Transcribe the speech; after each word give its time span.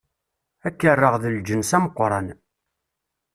Ad 0.67 0.75
k-rreɣ 0.79 1.13
d 1.21 1.23
lǧens 1.35 1.71
ameqran. 1.77 2.27